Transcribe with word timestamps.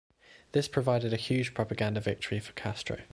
This 0.53 0.67
provided 0.67 1.13
a 1.13 1.15
huge 1.15 1.53
propaganda 1.53 1.99
victory 1.99 2.39
for 2.39 2.53
Castro. 2.53 3.01